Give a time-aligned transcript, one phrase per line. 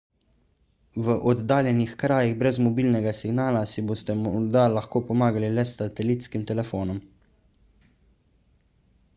[1.07, 7.07] v oddaljenih krajih brez mobilnega signala si boste morda lahko pomagali le s satelitskim telefonom